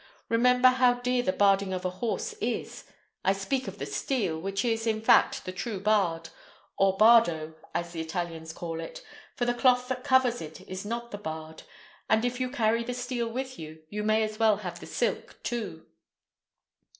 [0.29, 2.85] Remember how dear the barding of a horse is:
[3.23, 6.29] I speak of the steel, which is, in fact, the true bard,
[6.75, 9.03] or bardo, as the Italians call it,
[9.35, 11.61] for the cloth that covers it is not the bard;
[12.09, 15.37] and if you carry the steel with you, you may as well have the silk
[15.43, 15.85] too."